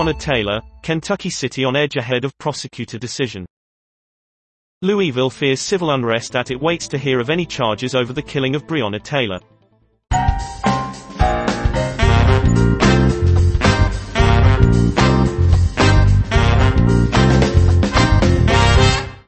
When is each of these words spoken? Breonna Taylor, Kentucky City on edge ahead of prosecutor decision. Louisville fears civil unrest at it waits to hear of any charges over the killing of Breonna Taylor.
Breonna 0.00 0.18
Taylor, 0.18 0.62
Kentucky 0.82 1.28
City 1.28 1.62
on 1.62 1.76
edge 1.76 1.96
ahead 1.96 2.24
of 2.24 2.36
prosecutor 2.38 2.96
decision. 2.96 3.44
Louisville 4.80 5.28
fears 5.28 5.60
civil 5.60 5.90
unrest 5.90 6.34
at 6.34 6.50
it 6.50 6.58
waits 6.58 6.88
to 6.88 6.96
hear 6.96 7.20
of 7.20 7.28
any 7.28 7.44
charges 7.44 7.94
over 7.94 8.14
the 8.14 8.22
killing 8.22 8.54
of 8.54 8.66
Breonna 8.66 9.02
Taylor. 9.02 9.40